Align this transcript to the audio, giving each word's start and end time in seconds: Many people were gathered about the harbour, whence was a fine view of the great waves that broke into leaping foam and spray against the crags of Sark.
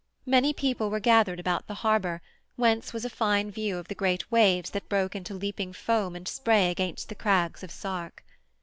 Many 0.25 0.51
people 0.51 0.89
were 0.89 0.99
gathered 0.99 1.39
about 1.39 1.67
the 1.67 1.75
harbour, 1.85 2.23
whence 2.55 2.91
was 2.91 3.05
a 3.05 3.07
fine 3.11 3.51
view 3.51 3.77
of 3.77 3.87
the 3.87 3.93
great 3.93 4.31
waves 4.31 4.71
that 4.71 4.89
broke 4.89 5.15
into 5.15 5.35
leaping 5.35 5.73
foam 5.73 6.15
and 6.15 6.27
spray 6.27 6.71
against 6.71 7.07
the 7.07 7.13
crags 7.13 7.61
of 7.61 7.69
Sark. 7.69 8.23